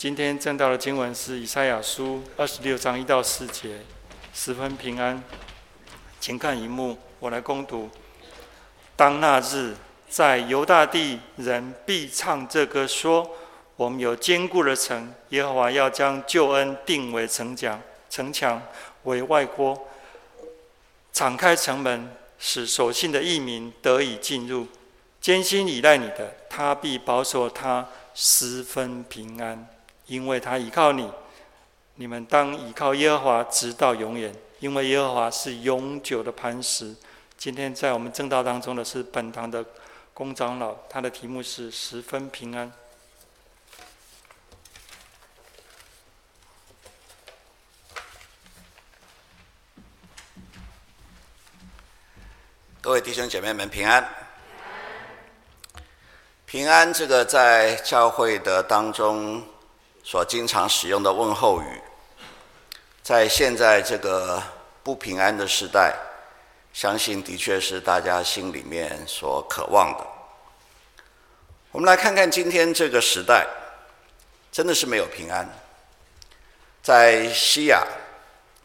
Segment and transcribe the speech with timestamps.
[0.00, 3.80] 今天正道的经文是以赛亚书二十六章一到四节，
[4.32, 5.22] 十分平安。
[6.18, 7.90] 请看萤幕，我来攻读。
[8.96, 9.74] 当那日，
[10.08, 13.30] 在犹大地人必唱这歌，说：
[13.76, 17.78] 我们有坚固的城，耶和华要将救恩定为城墙，
[18.08, 18.62] 城墙
[19.02, 19.86] 为外郭，
[21.12, 24.66] 敞开城门，使守信的义民得以进入。
[25.20, 29.68] 坚心倚赖你的，他必保守他十分平安。
[30.10, 31.08] 因为他倚靠你，
[31.94, 36.92] 你们当倚靠耶和华直到永远，因为耶和华是永久的磐石。
[37.38, 39.64] 今天在我们正道当中的是本堂的
[40.12, 42.72] 公长老，他的题目是十分平安。
[52.80, 54.08] 各位弟兄姐妹们平安，
[56.46, 59.40] 平安这个在教会的当中。
[60.10, 61.80] 所经常使用的问候语，
[63.00, 64.42] 在现在这个
[64.82, 65.94] 不平安的时代，
[66.72, 70.04] 相信的确是大家心里面所渴望的。
[71.70, 73.46] 我们来看看今天这个时代，
[74.50, 75.48] 真的是没有平安。
[76.82, 77.86] 在西亚，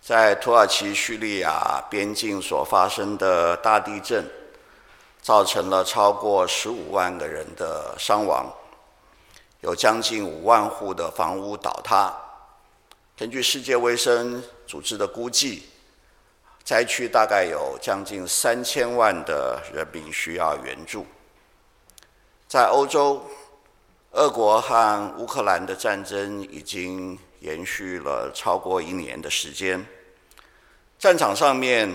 [0.02, 4.27] 在土耳其叙利亚边境所发生的大地震，
[5.22, 8.52] 造成了超过十五万个人的伤亡。
[9.66, 12.13] 有将近五万户的房屋倒塌。
[13.17, 15.67] 根据世界卫生组织的估计，
[16.63, 21.03] 灾区大概有将近三千万的人民需要援助。
[22.47, 23.25] 在欧洲，
[24.11, 29.83] 俄国和乌克兰的战争已经延续了超过一年的时间，
[30.99, 31.91] 战场上面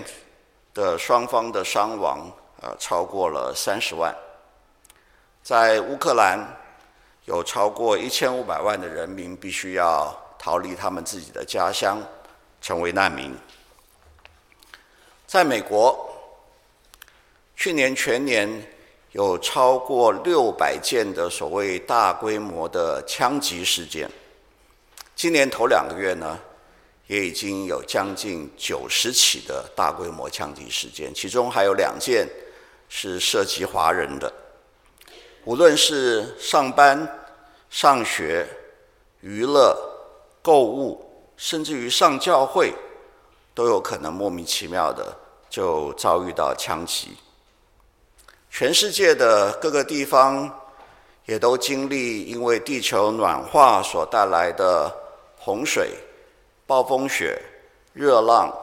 [0.73, 2.29] 的双方的伤亡
[2.61, 4.13] 啊超过了三十万。
[5.41, 6.45] 在乌克兰，
[7.31, 11.97] 有超过一千五百万的人民必须要逃离他们自己的家乡，
[12.59, 13.33] 成为难民。
[15.25, 16.13] 在美国，
[17.55, 18.49] 去年全年
[19.13, 24.11] 有超过六百件的所谓大规模的枪击事件，
[25.15, 26.37] 今年头两个月呢，
[27.07, 32.27] 也已经有将近九十起的大规模枪击事件，其中还有两件
[32.89, 34.29] 是涉及华人的。
[35.45, 37.19] 无论是上班、
[37.71, 38.45] 上学、
[39.21, 39.75] 娱乐、
[40.41, 41.03] 购物，
[41.37, 42.73] 甚至于上教会，
[43.53, 45.15] 都有可能莫名其妙的
[45.49, 47.15] 就遭遇到枪击。
[48.49, 50.53] 全世界的各个地方
[51.25, 54.93] 也都经历因为地球暖化所带来的
[55.39, 55.93] 洪水、
[56.67, 57.41] 暴风雪、
[57.93, 58.53] 热浪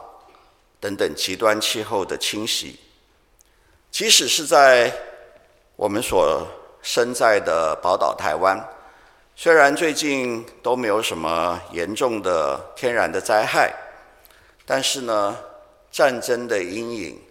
[0.79, 2.79] 等等极端气候的侵袭。
[3.89, 4.93] 即使是在
[5.75, 6.45] 我们所
[6.83, 8.63] 身在的宝岛台湾，
[9.41, 13.73] 虽然最近都没有什么严重的天然的灾害，
[14.65, 15.37] 但是呢，
[15.89, 17.21] 战争的阴影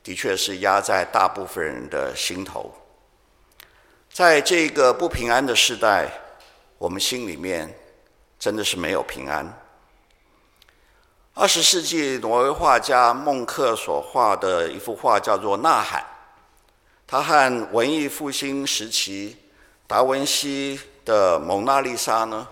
[0.00, 2.72] 的确是压在大部分人的心头。
[4.12, 6.08] 在这个不平安的时代，
[6.78, 7.76] 我们心里面
[8.38, 9.60] 真的是没有平安。
[11.34, 16.00] 二十世纪挪威画家孟克所画的一幅画叫做《呐喊》。
[17.08, 19.36] 他和文艺复兴时期
[19.88, 22.46] 达文西的《蒙娜丽莎》呢，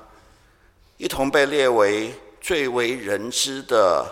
[0.96, 2.10] 一同被列为
[2.40, 4.06] 最为人知的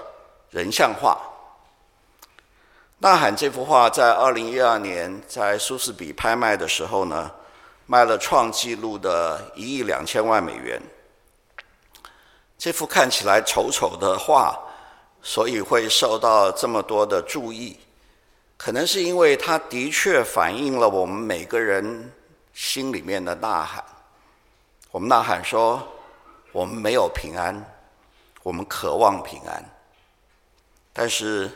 [0.50, 1.18] 人像画。
[2.98, 7.30] 《呐喊》这幅画在二零一二年在苏斯比拍卖的时候呢，
[7.86, 10.78] 卖了创纪录的一亿两千万美元。
[12.58, 14.54] 这幅看起来丑丑的画，
[15.22, 17.78] 所以会受到这么多的注意。
[18.58, 22.12] 可能是因为它的确反映了我们每个人
[22.54, 23.84] 心里面的呐喊。
[24.90, 25.86] 我们呐喊说：
[26.52, 27.62] 我们没有平安，
[28.42, 29.62] 我们渴望平安。
[30.92, 31.50] 但是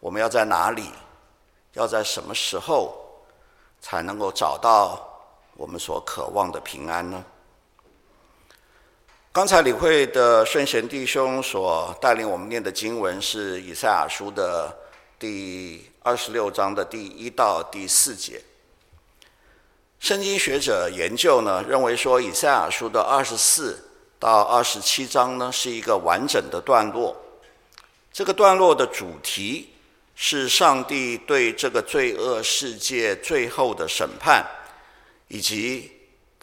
[0.00, 0.88] 我们要在哪里？
[1.74, 2.96] 要在什么时候
[3.80, 4.98] 才能够找到
[5.54, 7.24] 我们所渴望的平安呢？
[9.30, 14.76] 刚才李会的圣贤弟兄所带领我们念的经文是以赛亚书的
[15.18, 18.42] 第二十六章的第一到第四节，
[20.00, 23.78] 圣经学者研究呢，认为说以赛亚书的二十四
[24.18, 27.16] 到二十七章呢是一个完整的段落。
[28.12, 29.70] 这个段落的主题
[30.14, 34.44] 是上帝对这个罪恶世界最后的审判，
[35.28, 35.92] 以及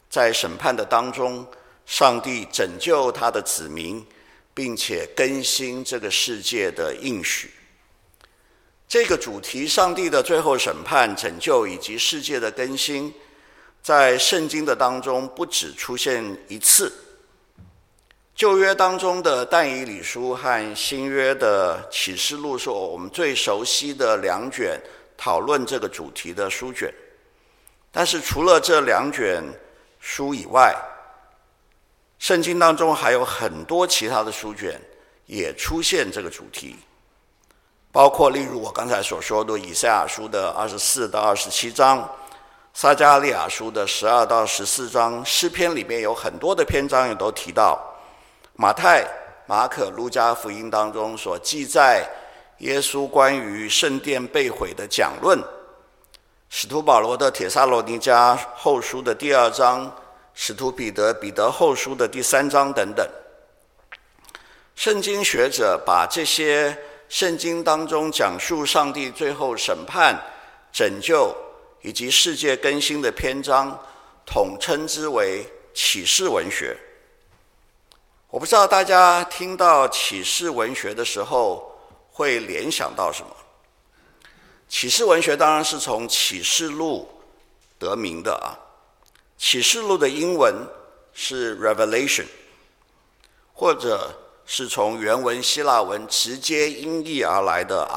[0.10, 1.46] 在审判的当中，
[1.86, 4.06] 上帝拯救他的子民，
[4.54, 7.52] 并且更新这个世界的应许。
[8.88, 13.14] 这个主题，上帝的最后审判、拯救以及世界的更新，
[13.86, 16.92] 在圣经的当中不止出现一次，
[18.34, 24.82] 旧约当中的但以理书和新约的启示录是我们最熟悉的两卷
[25.16, 26.92] 讨论这个主题的书卷。
[27.92, 29.44] 但是除了这两卷
[30.00, 30.76] 书以外，
[32.18, 34.82] 圣经当中还有很多其他的书卷
[35.28, 36.76] 也出现这个主题，
[37.92, 42.10] 包括例如我刚才所说的以赛亚书的二十四到二十七章，
[42.76, 47.80] 撒迦利亚书的十二到十四章，诗篇里面有很多的篇章也都提到，
[48.58, 49.08] 马太、
[49.48, 52.06] 马可、路加福音当中所记载
[52.58, 55.42] 耶稣关于圣殿被毁的讲论。
[56.50, 59.90] 使徒保罗的《帖撒罗尼迦后书》的第二章，
[60.34, 63.08] 使徒彼得《彼得后书》的第三章等等，
[64.76, 70.22] 圣经学者把这些圣经当中讲述上帝最后审判、
[70.74, 71.34] 拯救
[71.86, 73.80] 以及世界更新的篇章，
[74.26, 76.76] 统称之为启示文学。
[78.28, 81.80] 我不知道大家听到启示文学的时候
[82.10, 83.30] 会联想到什么？
[84.68, 87.08] 启示文学当然是从启示录
[87.78, 88.58] 得名的啊。
[89.38, 90.56] 启示录的英文
[91.14, 92.26] 是 Revelation，
[93.54, 94.12] 或者
[94.44, 97.88] 是从原文希腊文直接音译而来的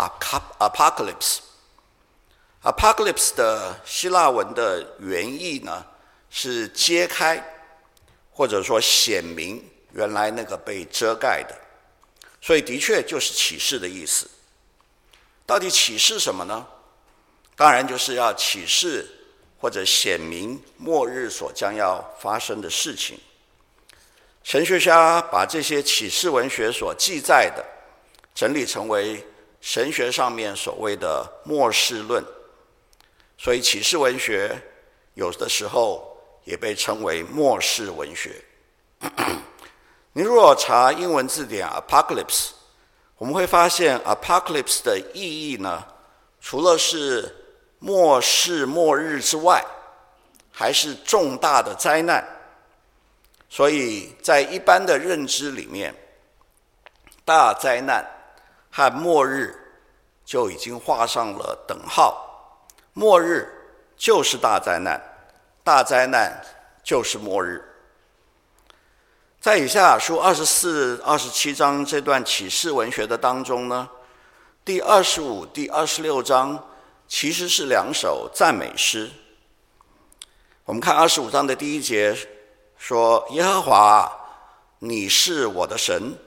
[0.58, 1.38] Apocalypse。
[2.62, 5.84] Apocalypse 的希腊文的原意呢
[6.28, 7.43] 是揭开，
[8.32, 11.55] 或者说显明原来那个被遮盖的，
[12.40, 14.28] 所以的确就是启示的意思。
[15.46, 16.66] 到底启示什么呢？
[17.56, 19.06] 当然就是要启示
[19.58, 23.19] 或者显明末日所将要发生的事情。
[24.43, 27.64] 神学家把这些启示文学所记载的
[28.34, 29.26] 整理成为
[29.60, 32.22] 神学上面所谓的末世论，
[33.38, 34.61] 所以启示文学
[35.14, 36.14] 有的时候
[36.44, 38.44] 也被称为末世文学。
[40.12, 42.50] 你如果查英文字典 “apocalypse”。
[43.17, 45.85] 我们会发现，apocalypse 的意义呢，
[46.40, 47.35] 除了是
[47.81, 49.61] 末世末日之外，
[50.52, 52.25] 还是重大的灾难。
[53.49, 55.93] 所以在一般的认知里面，
[57.25, 58.06] 大灾难
[58.70, 59.52] 和末日
[60.25, 62.27] 就已经画上了等号。
[62.98, 63.48] 末日
[63.96, 65.00] 就是大灾难，
[65.62, 66.44] 大灾难
[66.82, 67.62] 就是末日。
[69.40, 73.88] 在以下书二十四、二十七章这段启示文学的当中呢，
[74.64, 76.68] 第二十五、第二十六章
[77.06, 79.08] 其实是两首赞美诗。
[80.64, 82.18] 我们看二十五章的第一节
[82.76, 84.12] 说：“耶和华，
[84.80, 86.18] 你是我的神，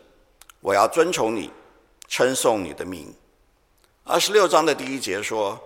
[0.61, 1.51] 我要尊崇你，
[2.07, 3.13] 称颂你的名。”
[4.05, 5.59] 二十六章的第一节说：“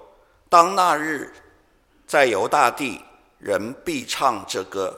[0.55, 1.33] 当那日，
[2.07, 3.03] 在犹大地，
[3.39, 4.97] 人必唱这歌。”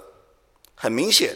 [0.77, 1.36] 很明显。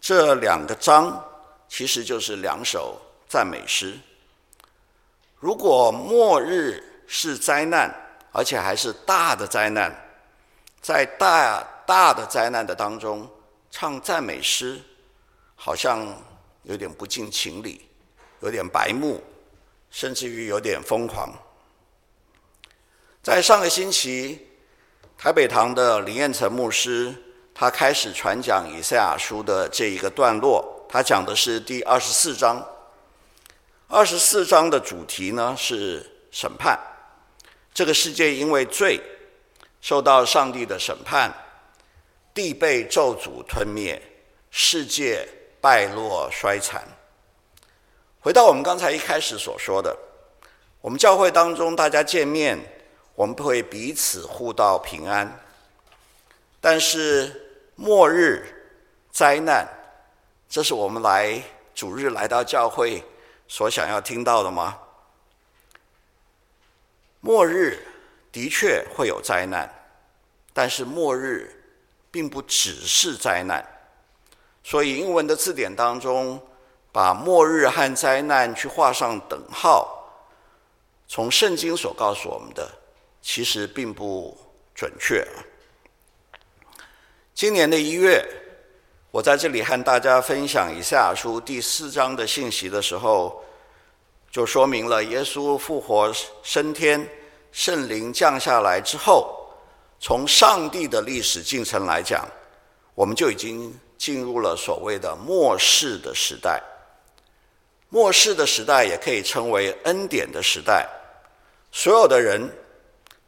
[0.00, 1.24] 这两个章
[1.68, 3.96] 其实就是两首赞美诗。
[5.38, 7.94] 如果末日是灾难，
[8.32, 9.94] 而且还是大的灾难，
[10.80, 13.30] 在大大的灾难的当中
[13.70, 14.80] 唱赞美诗，
[15.54, 16.04] 好像
[16.64, 17.88] 有点不近情理，
[18.40, 19.22] 有点白目，
[19.92, 21.32] 甚至于有点疯狂。
[23.26, 24.38] 在上个星期，
[25.18, 27.12] 台北堂的林彦成牧师。
[27.52, 32.64] 他开始传讲以赛亚书的这一个段落，他讲的是第二十四章。
[33.88, 36.78] 二十四章的主题呢是审判，
[37.74, 39.00] 这个世界因为罪
[39.80, 41.34] 受到上帝的审判，
[42.32, 44.00] 地被咒诅吞灭，
[44.52, 45.28] 世界
[45.60, 46.80] 败落衰残。
[48.20, 49.96] 回到我们刚才一开始所说的，
[50.80, 52.56] 我们教会当中大家见面，
[53.16, 55.40] 我们会彼此互道平安，
[56.60, 57.42] 但是。
[57.78, 58.42] 末日
[59.12, 59.68] 灾难，
[60.48, 61.38] 这是我们来
[61.74, 63.04] 主日来到教会
[63.46, 64.78] 所想要听到的吗？
[67.20, 67.86] 末日
[68.32, 69.70] 的确会有灾难，
[70.54, 71.62] 但是末日
[72.10, 73.62] 并不只是灾难。
[74.64, 76.40] 所以英文的字典当中，
[76.90, 80.02] 把末日和灾难去画上等号，
[81.06, 82.66] 从圣经所告诉我们的，
[83.28, 84.38] 其实并不
[84.72, 85.26] 准确。
[87.34, 88.24] 今年的一月，
[89.10, 93.44] 我在这里和大家分享以赛亚书第四章的信息的时候，
[94.30, 96.12] 就说明了耶稣复活
[96.44, 97.04] 升天、
[97.50, 99.50] 圣灵降下来之后，
[99.98, 102.24] 从上帝的历史进程来讲，
[102.94, 106.62] 我们就已经进入了所谓的末世的时代。
[107.88, 110.88] 末世的时代也可以称为恩典的时代，
[111.72, 112.48] 所有的人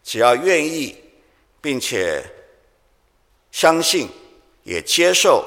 [0.09, 0.97] 只要愿意，
[1.61, 2.25] 并且。
[3.50, 4.09] 相信，
[4.62, 5.45] 也接受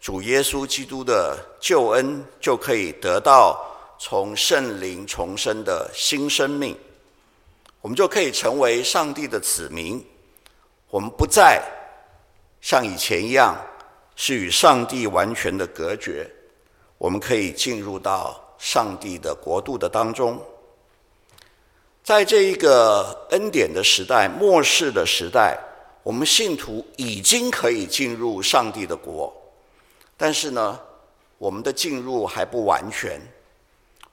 [0.00, 3.60] 主耶稣基督的救恩，就可以得到
[3.98, 6.74] 从圣灵重生的新生命，
[7.80, 10.02] 我们就可以成为上帝的子民。
[10.90, 11.62] 我们不再
[12.60, 13.56] 像以前一样
[14.14, 16.30] 是与上帝完全的隔绝，
[16.98, 20.40] 我们可以进入到上帝的国度的当中。
[22.02, 25.58] 在这一个恩典的时代、末世的时代，
[26.02, 29.32] 我们信徒已经可以进入上帝的国。
[30.16, 30.80] 但是呢，
[31.38, 33.20] 我们的进入还不完全，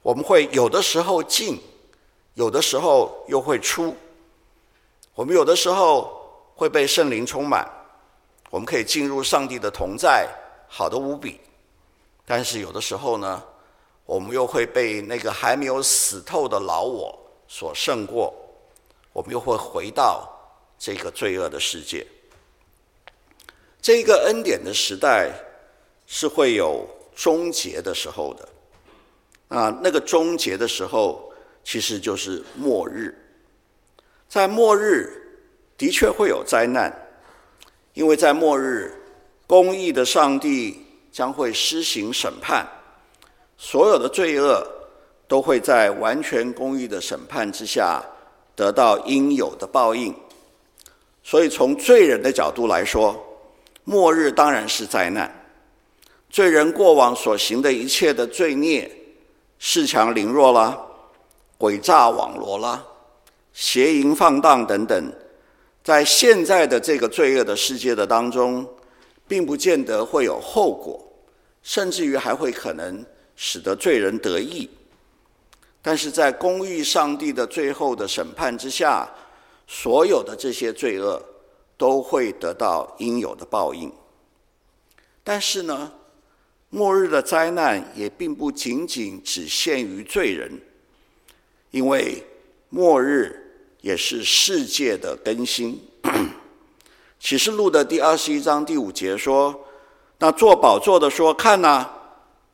[0.01, 1.59] 我们会有的时候进，
[2.35, 3.95] 有的时候又会出。
[5.15, 6.21] 我们有的时候
[6.55, 7.67] 会被圣灵充满，
[8.51, 10.29] 我们可以进入上帝的同在，
[10.67, 11.39] 好的无比。
[12.25, 13.41] 但是有的时候呢，
[14.05, 17.16] 我们又会被那个还没有死透的老我
[17.47, 18.33] 所胜过，
[19.13, 20.29] 我们又会回到
[20.77, 22.05] 这个罪恶的世界。
[23.81, 25.31] 这个恩典的时代。
[26.09, 28.47] 是会有终结的时候的，
[29.49, 31.33] 啊，那个终结的时候
[31.65, 33.13] 其实就是末日。
[34.29, 35.11] 在末日
[35.77, 36.89] 的确会有灾难，
[37.93, 38.97] 因为在末日，
[39.45, 42.65] 公义的上帝将会施行审判，
[43.57, 44.65] 所有的罪恶
[45.27, 48.03] 都会在完全公义的审判之下
[48.55, 50.15] 得到应有的报应。
[51.23, 53.15] 所以从罪人的角度来说，
[53.83, 55.33] 末日当然是灾难。
[56.29, 58.89] 罪人过往所行的一切的罪孽，
[59.59, 60.77] 恃强凌弱啦，
[61.57, 62.83] 诡诈网罗啦，
[63.53, 65.13] 邪淫放荡等等，
[65.83, 68.67] 在现在的这个罪恶的世界的当中，
[69.27, 71.01] 并不见得会有后果，
[71.63, 73.05] 甚至于还会可能
[73.35, 74.69] 使得罪人得益。
[75.81, 79.09] 但是在公义上帝的最后的审判之下，
[79.67, 81.21] 所有的这些罪恶
[81.77, 83.91] 都会得到应有的报应。
[85.23, 85.91] 但是呢，
[86.69, 90.61] 末日的灾难也并不仅仅只限于罪人，
[91.71, 92.23] 因为
[92.69, 95.81] 末日也是世界的更新。
[97.19, 99.65] 启示录的第二十一章第五节说
[100.19, 101.89] ：“那坐宝座的说，看哪，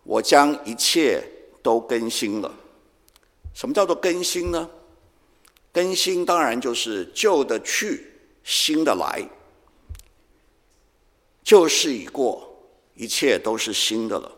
[0.04, 1.22] 我将一切
[1.62, 2.52] 都更新了。”
[3.54, 4.70] 什么叫做更新呢？
[5.72, 8.12] 更新当然就是旧的去，
[8.44, 9.28] 新的来，
[11.44, 12.50] 旧事已过。
[12.96, 14.32] 一切都是新的了，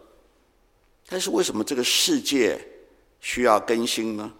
[1.07, 2.57] 但是为什么这个世界
[3.19, 4.31] 需要更新呢？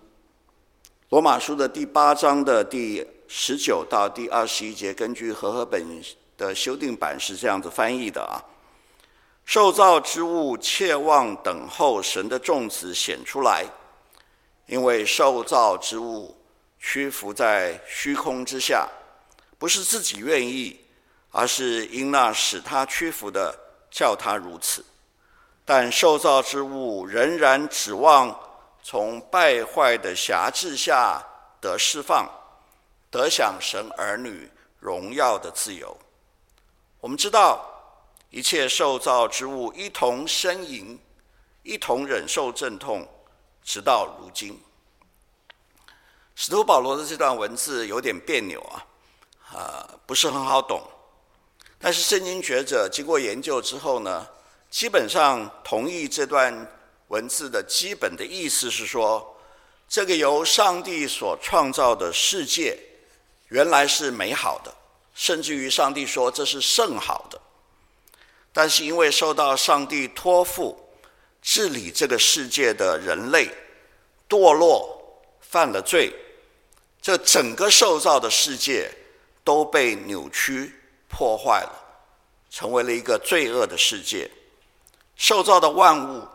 [1.10, 5.86] 罗马书的第八章的第十九到第二十一节，根据和合本
[6.38, 8.39] 的修订版是这样子翻译的啊：
[9.44, 13.65] 受造之物切望等候神的众子显出来，
[14.65, 16.36] 因为受造之物
[16.79, 18.88] 屈服在虚空之下，
[19.57, 20.79] 不是自己愿意，
[21.31, 23.62] 而是因那使他屈服的。
[23.91, 24.84] 叫他如此，
[25.63, 28.38] 但受造之物仍然指望
[28.84, 31.24] 从败坏的辖制下
[31.62, 32.29] 得释放，
[33.10, 35.98] 得享神儿女荣耀的自由。
[37.00, 37.65] 我们知道，
[38.29, 41.00] 一切受造之物一同呻吟，
[41.63, 43.07] 一同忍受阵痛，
[43.65, 44.57] 直到如今。
[46.36, 48.86] 使徒保罗的这段文字有点别扭啊，
[49.53, 50.81] 啊，不是很好懂。
[51.79, 54.27] 但是圣经学者经过研究之后呢，
[54.69, 56.72] 基本上同意这段
[57.07, 59.36] 文字的基本的意思是说，
[59.88, 62.77] 这个由上帝所创造的世界
[63.48, 64.74] 原来是美好的，
[65.13, 67.39] 甚至于上帝说这是甚好的。
[68.51, 70.85] 但是因为受到上帝托付
[71.46, 73.48] 治理这个世界的人类
[74.28, 76.12] 堕落犯了罪，
[77.00, 78.92] 这整个受造的世界
[79.44, 80.74] 都被扭曲。
[81.08, 81.72] 破坏了，
[82.50, 84.30] 成为了一个罪恶的世界。
[85.16, 86.28] 受造的万物，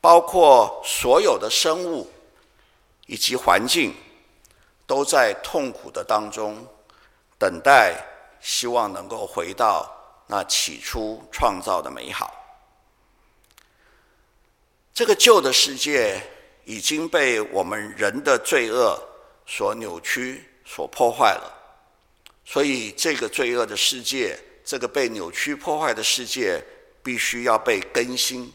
[0.00, 2.10] 包括所有的生物
[3.06, 3.94] 以及环境，
[4.88, 6.66] 都在痛苦的当中
[7.38, 7.94] 等待，
[8.40, 9.88] 希望能够回到
[10.26, 12.34] 那起初创造的美好。
[14.94, 16.20] 这个旧的世界
[16.64, 19.00] 已经被我们人的罪恶
[19.46, 21.58] 所扭曲、所破坏了。
[22.44, 26.62] 所以，这个罪恶的世界，这个被扭曲破坏的世界，
[27.02, 28.52] 必须要被更新。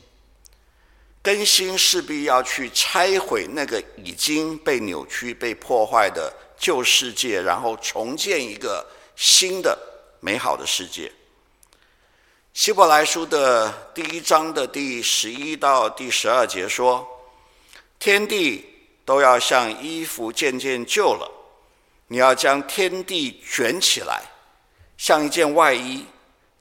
[1.24, 9.77] 更新势必要去拆毁那个已经被扭曲、被破坏的旧世界，然后重建一个新的
[10.20, 11.12] 美好的世界。
[12.57, 17.07] 希伯来书的第一章的第十一到第十二节说
[17.99, 18.65] ：“天地
[19.05, 21.31] 都要像衣服渐渐旧了。”
[22.09, 24.23] 你要将天地卷起来，
[24.97, 26.03] 像一件外衣；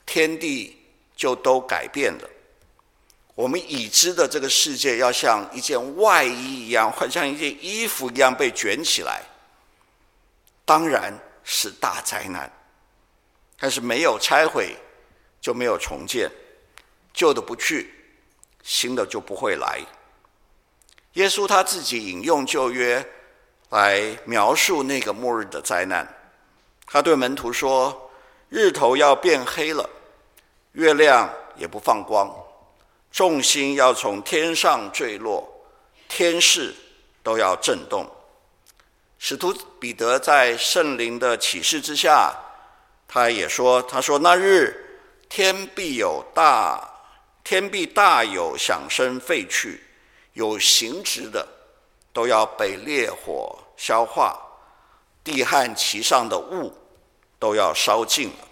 [0.05, 0.79] 天地
[1.17, 2.29] 就都改变了。
[3.35, 9.23] 我们已知的这个世界要像一件外衣一样，或像一件衣服一样被卷起来，
[10.67, 12.53] 当然是大灾难。
[13.59, 14.77] 但是没有拆毁，
[15.41, 16.31] 就没有重建，
[17.13, 17.93] 旧的不去，
[18.63, 19.81] 新的就不会来。
[21.13, 23.05] 耶稣他自己引用旧约
[23.71, 26.07] 来描述那个末日的灾难，
[26.87, 28.11] 他对门徒说
[28.51, 29.89] ：“日头要变黑了，
[30.73, 32.31] 月亮也不放光，
[33.11, 35.49] 众星要从天上坠落，
[36.09, 36.75] 天势
[37.23, 38.07] 都要震动。”
[39.19, 42.35] 使徒彼得在圣灵的启示之下。
[43.09, 44.86] 他也说：“他说那日
[45.29, 46.89] 天必有大，
[47.45, 49.83] 天必大有响声废去，
[50.33, 51.47] 有形质的
[52.13, 54.39] 都要被烈火消化，
[55.23, 56.73] 地和其上的物
[57.39, 58.49] 都要烧尽了。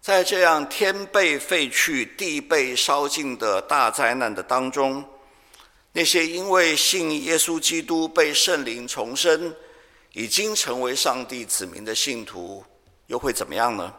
[0.00, 5.04] 在这样天被废去、地被烧尽的大灾难的当中，
[5.92, 9.54] 那些因为信耶稣基督被圣灵重生。”
[10.12, 12.64] 已经成为上帝子民的信徒，
[13.06, 13.92] 又会怎么样呢？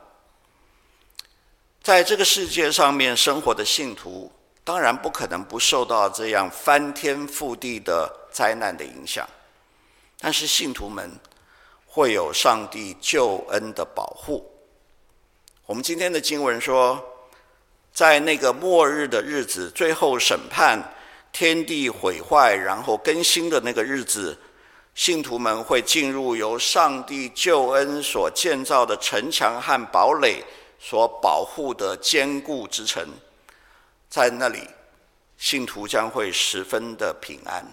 [1.87, 4.29] 在这个世界上面生活的信徒，
[4.65, 9.25] 当然不可能不受到这样翻天覆地的灾难的影响。
[10.19, 11.09] 但是信徒们
[11.85, 14.45] 会有上帝救恩的保护。
[15.65, 17.01] 我们今天的经文说，
[17.93, 20.93] 在那个末日的日子，最后审判、
[21.31, 24.37] 天地毁坏，然后更新的那个日子。
[24.93, 30.43] 信徒们会进入由上帝救恩所建造的城墙和堡垒
[30.79, 33.07] 所保护的坚固之城，
[34.09, 34.67] 在那里，
[35.37, 37.65] 信徒将会十分的平安。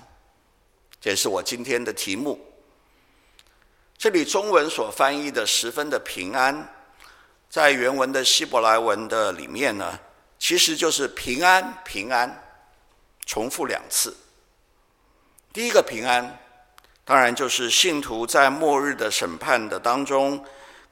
[1.00, 2.40] 这是我今天的题目。
[3.96, 6.74] 这里中文所翻译的“十分的平安”，
[7.48, 9.98] 在原文的希伯来文的里面呢，
[10.38, 12.42] 其实就是“平安，平安”，
[13.24, 14.16] 重复两次。
[15.52, 16.40] 第一个平安。
[17.06, 20.42] 当然，就是信徒在末日的审判的当中，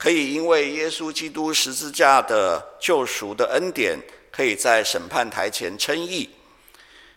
[0.03, 3.97] 可以因为耶稣基督十字架的救赎的恩典，
[4.33, 6.29] 可以在审判台前称义，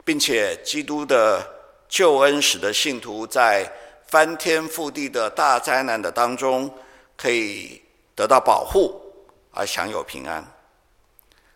[0.04, 1.44] 并且基督的
[1.90, 3.68] 救恩使得信徒在
[4.06, 6.72] 翻天覆地的大灾难的当中，
[7.18, 7.82] 可以
[8.14, 9.02] 得到保护
[9.50, 10.46] 而享有平安。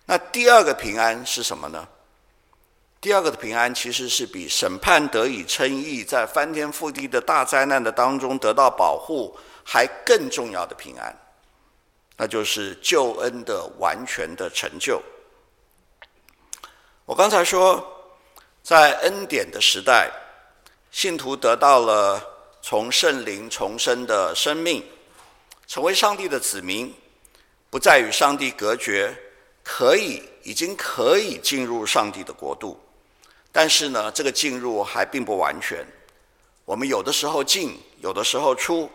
[0.08, 1.88] 那第二个平安是什么呢？
[3.00, 9.38] 第二个的平安，其实是比审判得以称义，在翻天覆地的大灾难的当中得到保护，
[9.72, 11.16] 还更重要的平安，
[12.18, 15.00] 那就是救恩的完全的成就。
[17.06, 17.88] 我刚才说，
[18.64, 20.12] 在恩典的时代，
[20.90, 22.20] 信徒得到了
[22.64, 24.84] 从圣灵重生的生命，
[25.68, 26.92] 成为上帝的子民，
[27.70, 29.16] 不再与上帝隔绝，
[29.64, 32.82] 可以已经可以进入上帝的国度。
[33.52, 35.86] 但是呢，这个进入还并不完全。
[36.66, 38.90] 我们有的时候进，有的时候出，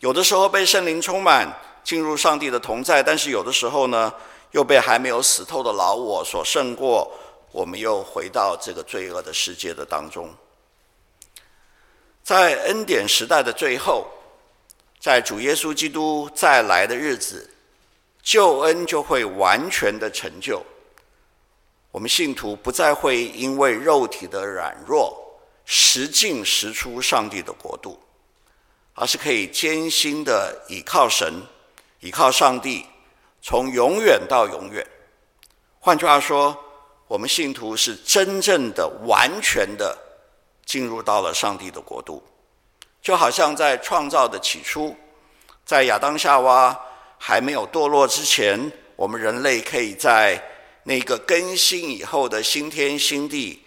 [0.00, 1.50] 有的时候被圣灵充满，
[1.82, 4.12] 进入上帝的同在；但是有的时候呢，
[4.50, 7.10] 又被还没有死透的老我所胜过，
[7.52, 10.28] 我们又回到这个罪恶的世界的当中。
[12.22, 14.06] 在恩典时代的最后，
[14.98, 17.50] 在主耶稣基督再来的日子，
[18.22, 20.62] 救恩就会完全的成就。
[21.90, 25.16] 我们信徒不再会因为肉体的软弱，
[25.64, 28.00] 时进时出上帝的国度，
[28.94, 31.42] 而是可以艰辛的倚靠神，
[32.00, 32.86] 倚靠上帝，
[33.42, 34.86] 从永远到永远。
[35.78, 36.56] 换句话说，
[37.06, 39.96] 我们信徒是真正的、完全的
[40.64, 42.22] 进入到了上帝的国度，
[43.02, 44.96] 就好像在创造的起初，
[45.66, 46.78] 在亚当夏娃
[47.18, 50.42] 还没有堕落之前，我们人类可以在。
[50.86, 53.64] 那个更新以后的新天新地，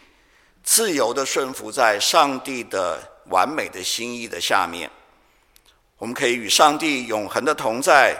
[0.63, 4.87] 自由的顺服在上帝的完美的心意的下面，
[5.97, 8.15] 我们可以与上帝永恒的同在，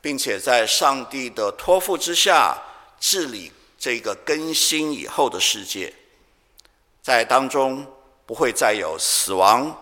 [0.00, 2.56] 并且在上帝的托付之下
[2.98, 5.92] 治理这个更新以后的世界，
[7.00, 7.86] 在当中
[8.26, 9.72] 不会再有死亡、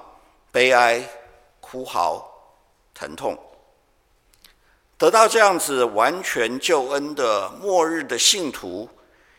[0.52, 1.02] 悲哀、
[1.60, 2.30] 哭嚎、
[2.94, 3.38] 疼痛。
[4.98, 8.86] 得到这样子完全救恩的末日的信徒，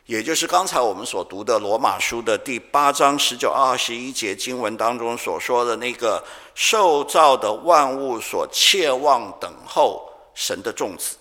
[0.05, 6.21] 也就是刚才我们所读的罗马书的第八章十九、二十一节经文当中所说的那个
[6.53, 11.15] 受造的万物所切望等候神的众子，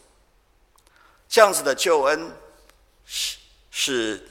[1.29, 2.31] 这样子的救恩
[3.05, 3.37] 是
[3.71, 4.29] 是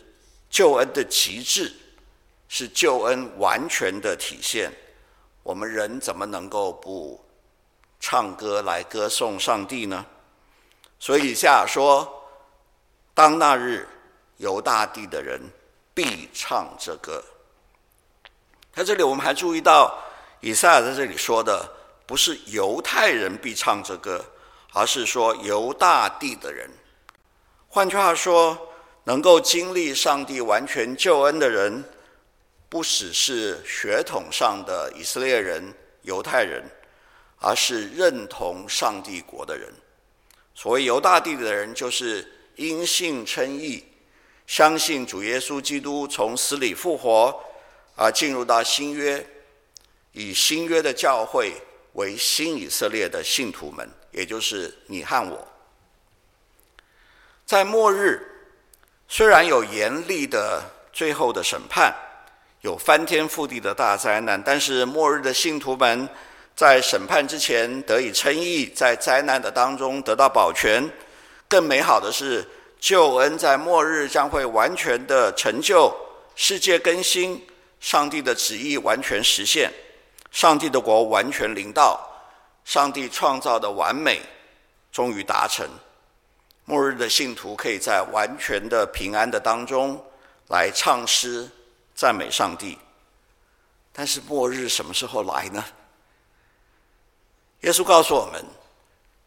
[0.50, 1.72] 救恩的极致，
[2.48, 4.72] 是救恩完全的体现。
[5.44, 7.24] 我们人怎么能够不？
[8.02, 10.06] 唱歌来歌颂上帝呢？
[11.00, 12.08] 所以以赛亚说，
[13.14, 13.88] 当那日，
[14.39, 15.39] 犹大地的人
[15.93, 17.23] 必唱这歌。
[18.73, 19.97] 在这里，我们还注意到，
[20.39, 21.69] 以赛亚在这里说的
[22.06, 24.23] 不是犹太人必唱这歌，
[24.73, 26.69] 而是说犹大地的人。
[27.67, 28.58] 换句话说，
[29.04, 31.84] 能够经历上帝完全救恩的人，
[32.69, 35.73] 不只是血统上的以色列人、
[36.04, 36.63] 犹太人，
[37.39, 39.67] 而是认同上帝国的人。
[40.56, 42.25] 所谓犹大地的人，就是
[42.56, 43.84] 因信称义。
[44.50, 47.40] 相信主耶稣基督从死里复活，
[47.96, 49.24] 而进入到新约，
[50.12, 51.54] 以新约的教会
[51.94, 55.48] 为新以色列的信徒们，也就是你和我。
[57.46, 58.20] 在末日，
[59.08, 61.94] 虽然有严厉的最后的审判，
[62.62, 66.10] 有翻天覆地的大灾难，但是末日的信徒们
[66.56, 70.90] 在审判之前得以称义，在灾难的当中得到保全。
[71.48, 72.44] 更美好的是，
[72.80, 75.94] 救恩在末日将会完全的成就，
[76.36, 77.46] 世界更新，
[77.82, 79.72] 上帝的旨意完全实现，
[80.32, 82.00] 上帝的国完全临到，
[82.63, 84.22] 上帝创造的完美
[84.92, 85.70] 终于达成。
[86.63, 90.02] 末日的信徒可以在完全的平安的当中
[90.48, 91.50] 来唱诗
[91.94, 92.78] 赞美上帝。
[93.92, 95.65] 但是末日什么时候来呢？
[97.62, 98.46] 耶稣告诉我们，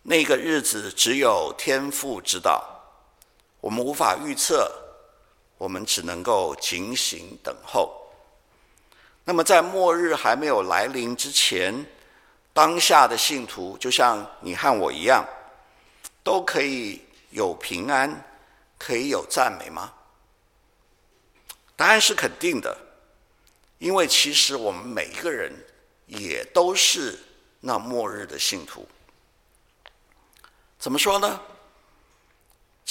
[0.03, 2.72] 那个日子只有天父知道。
[3.63, 4.69] 我们无法预测，
[5.57, 7.97] 我们只能够警醒等候。
[9.25, 11.87] 那么，在末日还没有来临之前，
[12.53, 15.25] 当下的信徒就像你和我一样，
[16.25, 18.21] 都可以有平安，
[18.77, 19.93] 可以有赞美吗？
[21.77, 22.77] 答案是肯定的，
[23.79, 25.53] 因为其实我们每一个人
[26.07, 27.17] 也都是
[27.61, 28.89] 那末日的信徒。
[30.81, 31.41] 怎么说呢？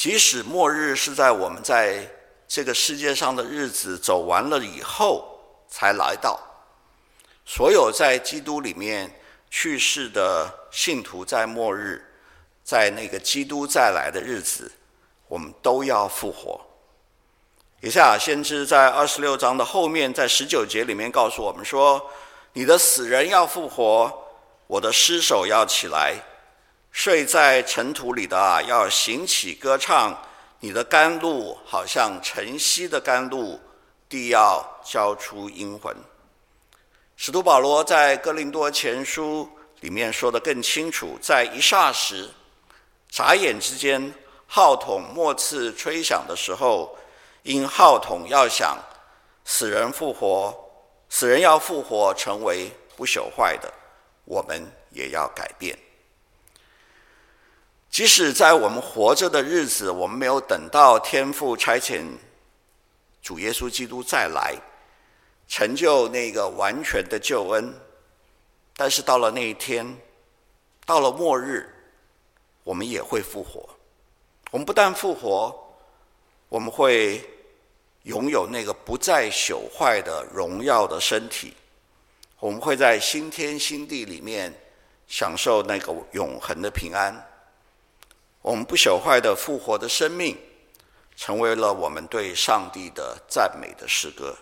[0.02, 2.04] 即使末日是在我们在
[2.48, 6.40] 这个世界上的日子走完了以后才来到，
[7.46, 9.14] 所有在基督里面
[9.52, 12.04] 去世的信徒，在末日，
[12.64, 14.72] 在那个基督再来的日子，
[15.28, 16.60] 我们都要复活。
[17.82, 22.10] 以下先知在二十六章的后面，在十九节里面告诉我们说
[22.54, 24.12] ：“你的死人要复活，
[24.66, 26.16] 我的尸首要起来。”
[26.92, 30.14] 睡在尘土里的啊，要醒起歌唱；
[30.60, 33.60] 你的甘露好像晨曦的甘露，
[34.10, 35.96] 地要交出阴魂。
[37.16, 39.50] 使徒保罗在哥林多前书
[39.80, 42.30] 里面说得更清楚：在一霎时、
[43.10, 44.14] 眨眼之间，
[44.46, 46.98] 号筒末次吹响的时候，
[47.44, 48.78] 因号筒要响，
[49.46, 50.54] 死人复活，
[51.10, 53.72] 死人要复活，成为不朽坏的，
[54.26, 55.78] 我们也要改变。
[57.92, 62.02] 即使在我们活着的日子，我们没有等到天父差遣
[63.22, 64.56] 主耶稣基督再来，
[65.50, 67.74] 成就那个完全的救恩，
[68.78, 69.86] 但是到了那一天，
[70.86, 71.70] 到了末日，
[72.64, 73.68] 我们也会复活。
[74.52, 75.54] 我们不但复活，
[76.48, 77.22] 我们会
[78.04, 81.54] 拥有那个不再朽坏的荣耀的身体，
[82.40, 84.54] 我们会在新天新地里面
[85.10, 87.14] 享受那个永恒的平安。
[88.42, 90.38] 我们不朽坏的复活的生命，
[91.16, 94.36] 成为了我们对上帝的赞美的诗歌。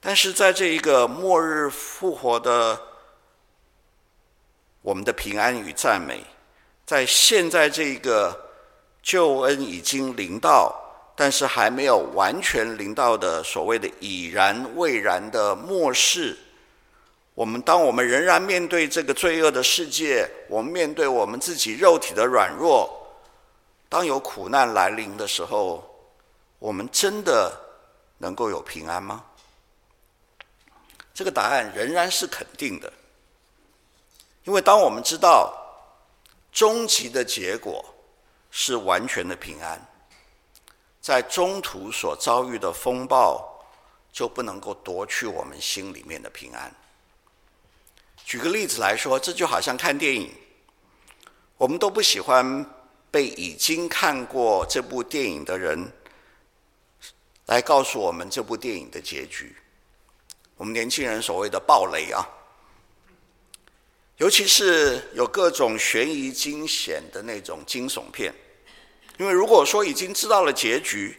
[0.00, 2.80] 但是在这一个末日复活的
[4.82, 6.24] 我们的平安与赞美，
[6.84, 8.50] 在现在这一个
[9.02, 10.74] 救恩已经临到，
[11.16, 16.36] 但是还没有完全临到的所谓的已然未然的末世。
[17.36, 22.90] 我们当我们仍然面对这个罪恶的世界，我们面对我们自己肉体的软弱，
[23.90, 25.84] 当有苦难来临的时候，
[26.58, 27.52] 我们真的
[28.16, 29.22] 能够有平安吗？
[31.12, 32.90] 这个答案仍然是肯定的，
[34.44, 35.54] 因为当我们知道
[36.50, 37.84] 终极的结果
[38.50, 39.78] 是完全的平安，
[41.02, 43.46] 在中途所遭遇的风暴
[44.10, 46.74] 就不能够夺去我们心里面的平安。
[48.26, 50.28] 举个例子来说，这就好像看电影，
[51.56, 52.66] 我们都不喜欢
[53.08, 55.92] 被已经看过这部电影的人
[57.44, 59.54] 来告诉我们这部电影的结局。
[60.56, 62.28] 我们年轻人所谓的爆雷啊，
[64.16, 68.34] 尤其是有各种悬疑惊险的那种惊悚片，
[69.18, 71.16] 因为如果说已经知道了结局，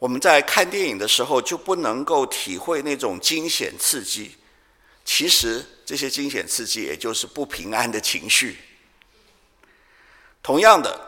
[0.00, 4.34] 我们在看电影的时候就不能够体会那种惊险刺激。
[5.06, 8.58] 其实这些惊险刺激，也就是不平安的情绪。
[10.42, 11.00] 同样的，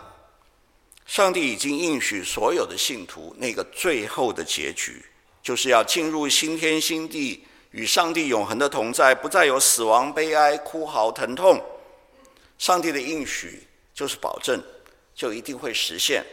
[1.04, 5.04] 上帝已经应许所有的信徒，那个最后的结局，
[5.42, 11.60] 就是要进入新天新地，与上帝永恒的同在，不再有死亡、悲哀、哭嚎、疼痛。
[12.56, 14.62] 上帝的应许就是保证，
[15.14, 16.24] 就一定会实现。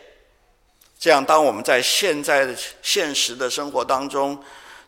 [0.99, 4.41] 这样，当我们在现在的现实的生活当中，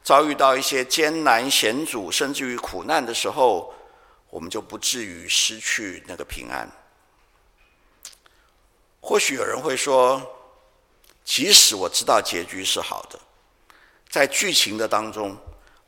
[0.07, 3.73] 遭遇到一些艰难险阻，甚至于苦难的时候，
[4.29, 6.65] 我们就不至于失去那个平安。
[9.01, 10.21] 或许有人会说，
[11.25, 13.19] 即使我知道结局是好的，
[14.07, 15.35] 在剧情的当中，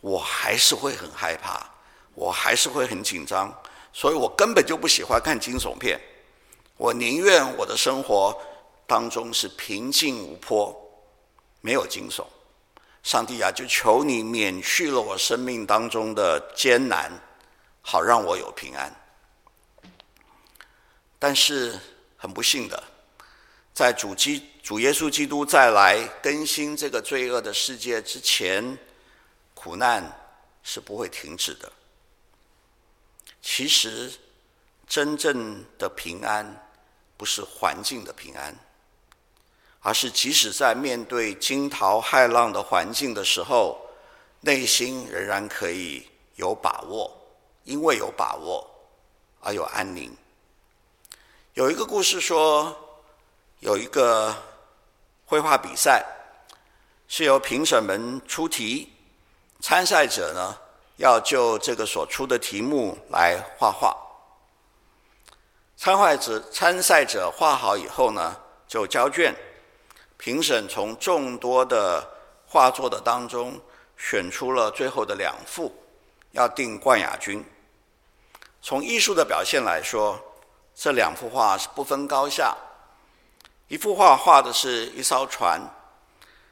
[0.02, 1.66] 我还是会很害怕，
[2.14, 3.50] 我还是会很紧张，
[3.94, 5.98] 所以我根本就不喜欢看惊悚片。
[6.76, 8.38] 我宁愿我的生活
[8.86, 10.76] 当中是平静无波，
[11.62, 12.26] 没有惊悚。
[13.10, 17.12] 上帝啊，就求你免去了我生命当中的艰难，
[17.82, 18.96] 好让我有平安。
[21.18, 21.76] 但是
[22.16, 22.84] 很不幸的，
[23.74, 28.78] 在主基主耶稣基督再来更新这个罪恶的世界之前，
[29.56, 30.04] 苦难
[30.62, 31.72] 是不会停止的。
[33.42, 34.12] 其实，
[34.88, 36.70] 真正的平安
[37.18, 38.56] 不是环境的平安。
[39.82, 43.80] 而是即使在面对惊涛骇浪的环境的时候，
[44.42, 47.12] 内心仍然可以有把握，
[47.64, 48.70] 因为有把握
[49.42, 50.16] 而有安宁。
[51.54, 52.76] 有一个故事说，
[53.60, 54.36] 有一个
[55.26, 56.06] 绘画比赛，
[57.08, 58.94] 是由评审们出题，
[59.62, 60.58] 参赛者呢
[60.98, 63.96] 要就这个所出的题目来画画。
[65.76, 68.36] 参赛者参赛者画好以后呢，
[68.68, 69.34] 就交卷。
[70.20, 72.06] 评审从众多的
[72.46, 73.58] 画作的当中
[73.98, 75.74] 选出了最后的两幅，
[76.32, 77.44] 要定冠亚军。
[78.62, 80.20] 从艺术的表现来说，
[80.76, 82.54] 这两幅画是不分高下。
[83.70, 85.62] 一幅画画的是一艘船，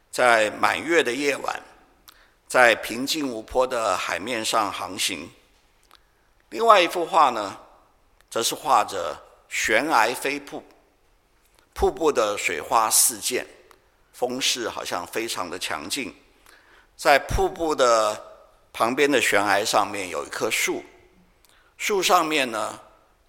[0.10, 1.62] 在满月的夜晚，
[2.48, 5.28] 在平静无波的海面上航行；
[6.52, 7.58] 另外一幅画呢，
[8.30, 10.64] 则是画着悬崖飞瀑，
[11.74, 13.46] 瀑布的水花四溅。
[14.18, 16.12] 风势好像非常的强劲，
[16.96, 18.20] 在瀑布的
[18.74, 20.84] 旁边的悬崖上面有一棵树，
[21.78, 22.80] 树上面呢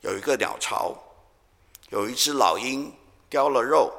[0.01, 0.97] 有一个鸟巢，
[1.91, 2.91] 有一只老鹰
[3.29, 3.93] 叼了肉，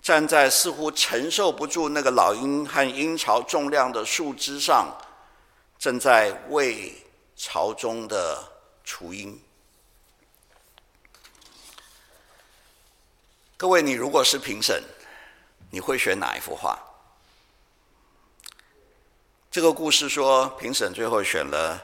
[0.00, 4.88] 站在似乎承受不住那个老鹰和鹰巢重量的树枝上，
[5.78, 6.94] 正在喂
[7.36, 8.42] 巢中的
[8.84, 9.38] 雏鹰。
[13.58, 14.82] 各位，你如果是评审，
[15.70, 16.78] 你会选哪一幅画？
[19.50, 21.80] 这个故事说，评审最后选了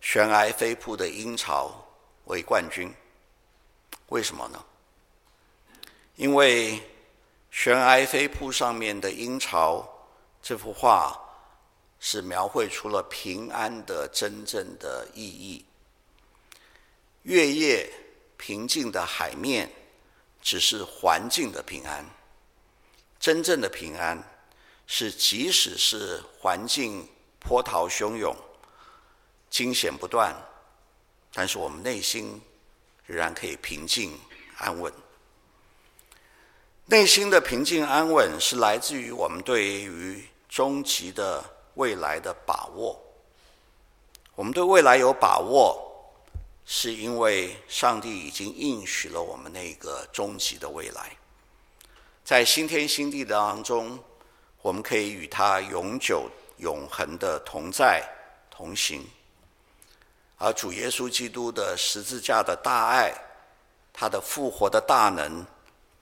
[0.00, 1.72] 悬崖飞瀑的鹰巢
[2.26, 2.92] 为冠军。
[4.08, 4.64] 为什么呢？
[6.16, 6.80] 因为
[7.50, 9.88] 悬崖飞瀑上面的鹰巢
[10.42, 11.16] 这幅画
[12.00, 15.64] 是描绘出了平安的真正的意义。
[17.22, 17.92] 月夜
[18.36, 19.70] 平静的海面
[20.40, 22.04] 只是环境的平安。
[23.20, 24.22] 真正的平安，
[24.86, 28.36] 是即使是环境波涛汹涌、
[29.50, 30.34] 惊险不断，
[31.32, 32.40] 但是我们内心
[33.06, 34.18] 仍然可以平静
[34.58, 34.92] 安稳。
[36.86, 42.98] 内心的平静安稳，是来自于我们对于终极的未来的把握。
[44.34, 45.84] 我们对未来有把握，
[46.64, 51.16] 是因为上帝已经应许了我们那个终极的未来。
[52.28, 53.98] 在新天新地当中，
[54.60, 58.06] 我们可以与他永久永恒的同在
[58.50, 59.02] 同行。
[60.36, 63.14] 而主耶稣基督的十字架的大爱，
[63.94, 65.42] 他的复活的大能，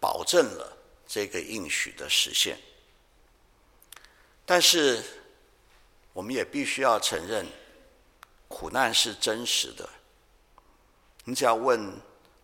[0.00, 2.58] 保证了这个应许的实现。
[4.44, 5.00] 但是，
[6.12, 7.46] 我们也必须要承认，
[8.48, 9.88] 苦难是真实的。
[11.22, 11.96] 你只要问。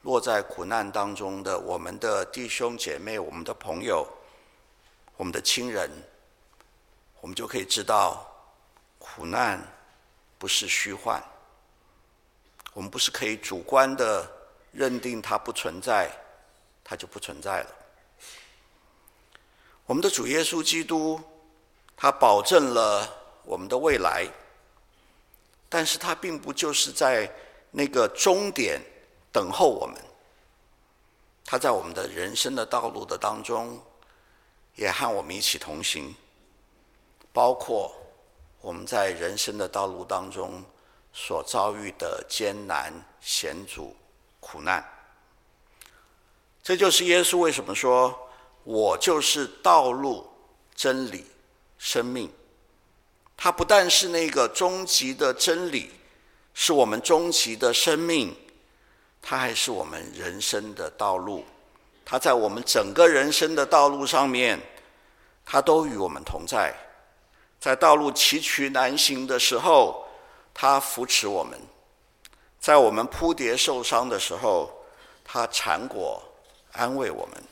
[0.02, 4.06] 落在苦难当中的我们的弟兄姐妹、我们的朋友、
[5.16, 5.88] 我们的亲人，
[7.20, 8.26] 我们就可以知道，
[8.98, 9.62] 苦难
[10.38, 11.22] 不是虚幻。
[12.72, 14.28] 我们不是可以主观的
[14.72, 16.10] 认定它不存在，
[16.82, 17.68] 它就不存在了。
[19.86, 21.20] 我们的主耶稣基督，
[21.96, 23.08] 他保证了
[23.44, 24.26] 我们的未来，
[25.68, 27.30] 但是他并不就是在
[27.70, 28.80] 那个终点。
[29.32, 29.96] 等候我们，
[31.44, 33.80] 他在我们的人生的道路的当中，
[34.76, 36.14] 也和我们一起同行。
[37.32, 37.94] 包括
[38.60, 40.62] 我们在人生的道路当中
[41.14, 42.92] 所遭遇的艰难
[43.22, 43.96] 险阻、
[44.38, 44.84] 苦难，
[46.62, 48.28] 这就是耶稣为什么说
[48.64, 50.30] ：“我就是道路、
[50.74, 51.24] 真理、
[51.78, 52.30] 生命。”
[53.34, 55.90] 他不但是那个终极的真理，
[56.52, 58.36] 是我们终极的生命，
[59.22, 61.44] 它还是我们人生的道路。
[62.04, 64.60] 它在我们整个人生的道路上面，
[65.46, 66.74] 它都与我们同在。
[67.60, 70.04] 在道路崎岖难行的时候，
[70.52, 71.56] 它扶持我们；
[72.60, 74.70] 在我们扑跌受伤的时候，
[75.24, 76.22] 他缠裹
[76.72, 77.42] 安慰我们。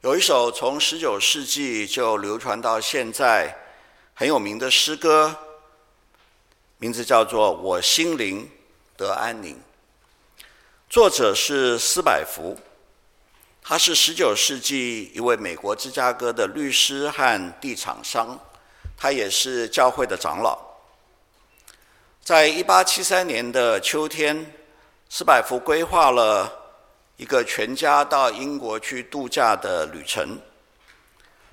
[0.00, 3.54] 有一首从十九世纪就流传到现在
[4.14, 5.36] 很有名的诗歌，
[6.78, 8.50] 名字叫做《我心灵
[9.02, 9.56] 得安宁》，
[10.88, 12.56] 作者是斯百福，
[13.60, 18.38] 他是十九世纪一位美国芝加哥的律师和地产商，
[18.96, 20.56] 他也是教会的长老。
[22.22, 24.54] 在一八七三年的秋天，
[25.08, 26.60] 斯百福规划了。
[27.18, 30.40] 一个全家到英国去度假的旅程，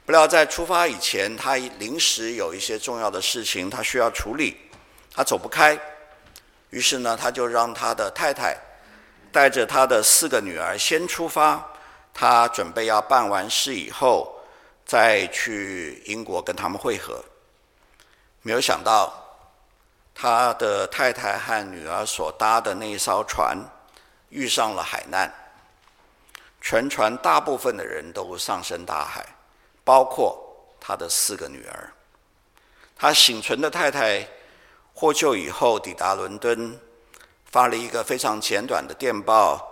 [0.03, 4.57] 不料在出发以前，他临时有一些重要的事情他需要处理，
[5.13, 5.79] 他走不开，
[6.69, 8.55] 于是呢，他就让他的太太
[9.31, 11.63] 带着他的四个女儿先出发，
[12.13, 14.35] 他准备要办完事以后
[14.85, 17.23] 再去英国跟他们会合。
[18.41, 19.13] 没有想到，
[20.13, 23.57] 他的太太和女儿所搭的那一艘船
[24.29, 25.33] 遇上了海难。
[26.61, 29.25] 全船大部分的人都丧生大海，
[29.83, 30.37] 包括
[30.79, 31.91] 他的四个女儿。
[32.97, 34.27] 他幸存的太太
[34.99, 36.77] 获救以后抵达伦敦，
[37.45, 39.65] 发了一个非常简短的电报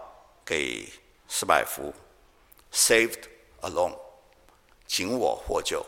[0.46, 0.88] 给
[1.28, 1.94] 斯百福
[2.72, 3.24] ：“Saved
[3.60, 3.94] alone，
[4.88, 5.86] 仅我获救。”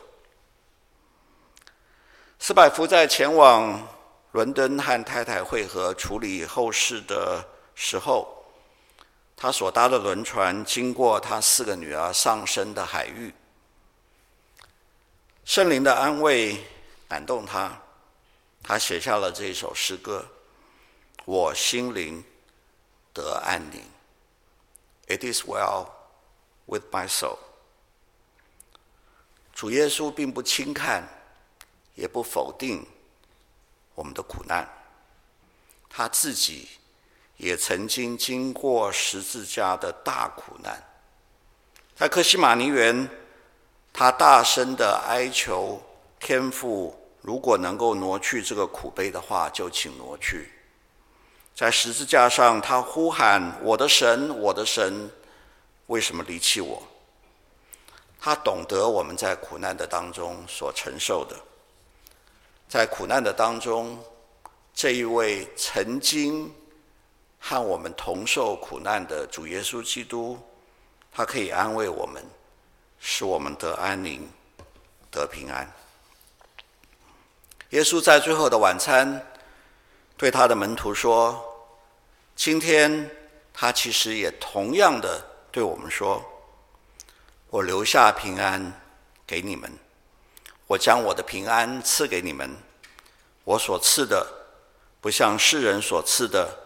[2.37, 3.87] 斯百福在前往
[4.33, 7.41] 伦敦和太太会合处理后事的
[7.73, 8.27] 时候。
[9.37, 13.33] 他所搭的轮船经过他四个女儿丧生的海域，
[15.45, 16.57] 圣灵的安慰
[17.07, 17.71] 感动他，
[18.63, 20.25] 他写下了这一首诗歌
[21.25, 22.23] ：“我心灵
[23.13, 23.83] 得安宁。”
[25.07, 25.87] It is well
[26.65, 27.37] with my soul。
[29.53, 31.07] 主耶稣并不轻看，
[31.95, 32.85] 也不否定
[33.95, 34.67] 我们的苦难，
[35.89, 36.69] 他自己。
[37.37, 40.83] 也曾经经过十字架的大苦难，
[41.95, 43.09] 在克西马尼园，
[43.93, 45.81] 他大声的哀求
[46.19, 46.98] 天父，
[47.29, 50.51] 如果能够挪去这个苦杯的话，就请挪去。
[51.53, 55.07] 在十字架上，他呼喊：“我的神，我的神，
[55.85, 56.81] 为什么离弃我？”
[58.19, 61.35] 他懂得我们在苦难的当中所承受的，
[62.67, 64.03] 在苦难的当中，
[64.73, 66.51] 这一位曾经。
[67.41, 70.37] 和我们同受苦难的主耶稣基督，
[71.11, 72.25] 他可以安慰我们，
[72.99, 74.27] 使我们得安宁、
[75.11, 75.71] 得平安。
[77.69, 79.25] 耶稣在最后的晚餐，
[80.17, 81.39] 对他的门徒说
[82.35, 83.09] ：“今天
[83.53, 86.23] 他其实也同样的对我们说，
[87.49, 88.73] 我留下平安
[89.27, 89.71] 给你们，
[90.67, 92.49] 我将我的平安赐给你们，
[93.43, 94.25] 我所赐的，
[94.99, 96.57] 不像世人所赐的。”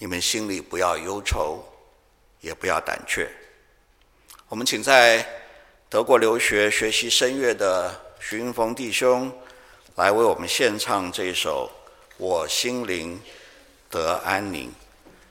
[0.00, 1.60] 你们心里不要忧愁，
[2.40, 3.28] 也不要胆怯。
[4.48, 5.26] 我们请在
[5.88, 9.28] 德国留学学习声乐的徐云峰弟兄
[9.98, 11.68] 来为我们献唱这一首
[12.18, 13.20] 《我心灵
[13.90, 14.68] 得安宁》，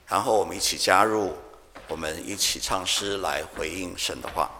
[0.10, 1.34] 然后我们一起加入，
[1.88, 4.51] 我们一起唱诗来回应神的话。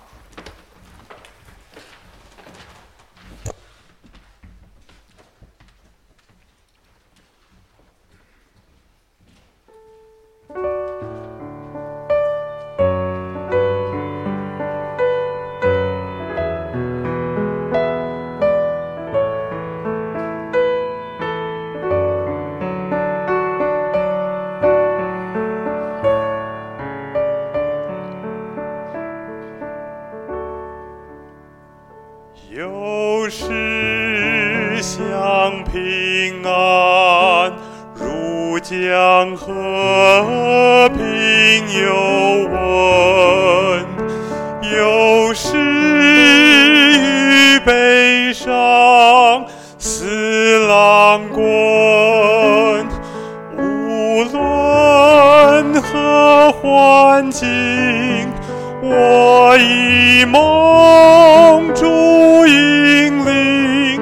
[60.18, 64.02] 的梦主引领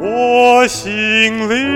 [0.00, 0.90] 我心
[1.48, 1.75] 灵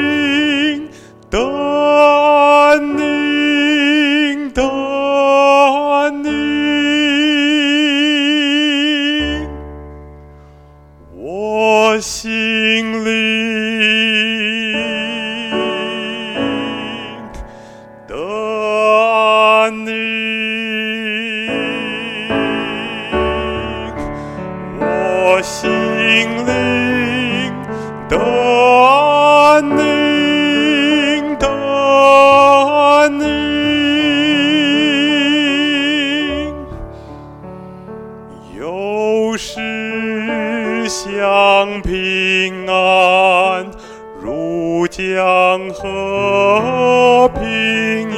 [44.89, 47.43] 将和平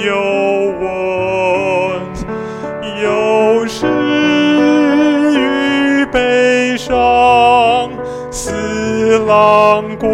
[0.05, 0.15] 有
[0.81, 0.87] 稳，
[3.03, 3.87] 有时
[5.35, 7.91] 遇悲伤
[8.31, 10.11] 似浪滚，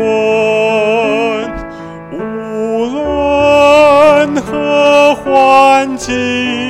[2.12, 6.67] 无论何环境。